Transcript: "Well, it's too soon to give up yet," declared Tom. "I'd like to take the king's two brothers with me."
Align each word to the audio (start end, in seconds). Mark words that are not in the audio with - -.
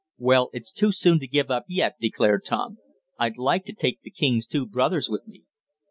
"Well, 0.17 0.49
it's 0.51 0.71
too 0.71 0.91
soon 0.91 1.19
to 1.19 1.27
give 1.27 1.51
up 1.51 1.65
yet," 1.69 1.97
declared 2.01 2.43
Tom. 2.43 2.79
"I'd 3.19 3.37
like 3.37 3.65
to 3.65 3.73
take 3.73 4.01
the 4.01 4.09
king's 4.09 4.47
two 4.47 4.65
brothers 4.65 5.07
with 5.07 5.27
me." 5.27 5.43